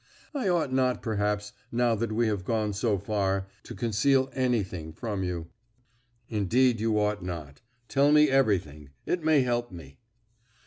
I 0.33 0.47
ought 0.47 0.73
not, 0.73 1.03
perhaps, 1.03 1.53
now 1.71 1.93
that 1.93 2.11
we 2.11 2.25
have 2.25 2.43
gone 2.43 2.73
so 2.73 2.97
far, 2.97 3.45
to 3.61 3.75
conceal 3.75 4.31
anything 4.33 4.93
from 4.93 5.23
you." 5.23 5.49
"Indeed 6.27 6.79
you 6.79 6.99
ought 6.99 7.21
not. 7.23 7.61
Tell 7.87 8.11
me 8.11 8.27
everything; 8.27 8.89
it 9.05 9.23
may 9.23 9.41
help 9.43 9.71
me." 9.71 9.99